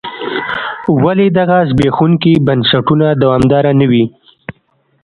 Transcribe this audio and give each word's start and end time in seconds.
ولې 1.03 1.27
دغه 1.39 1.57
زبېښونکي 1.69 2.33
بنسټونه 2.47 3.07
دوامداره 3.23 3.71
نه 3.79 3.85
وي. 3.91 4.05